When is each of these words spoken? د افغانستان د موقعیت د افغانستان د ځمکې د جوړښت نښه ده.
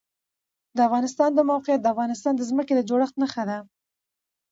د 0.75 0.77
افغانستان 0.87 1.29
د 1.35 1.39
موقعیت 1.51 1.79
د 1.81 1.87
افغانستان 1.93 2.33
د 2.37 2.41
ځمکې 2.49 2.73
د 2.75 2.81
جوړښت 2.89 3.15
نښه 3.21 3.43
ده. 3.49 3.57